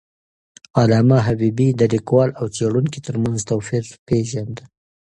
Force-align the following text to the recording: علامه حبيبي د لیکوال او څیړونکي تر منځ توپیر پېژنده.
علامه 0.79 1.17
حبيبي 1.27 1.69
د 1.75 1.81
لیکوال 1.93 2.29
او 2.39 2.45
څیړونکي 2.55 2.99
تر 3.07 3.15
منځ 3.23 3.37
توپیر 3.49 3.83
پېژنده. 4.07 4.63